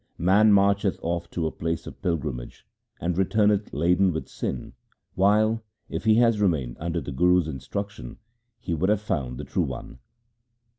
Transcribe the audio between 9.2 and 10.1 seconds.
the True One.